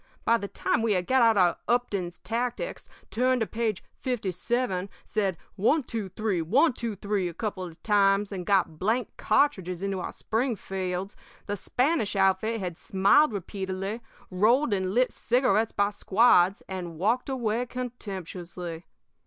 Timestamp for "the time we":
0.39-0.93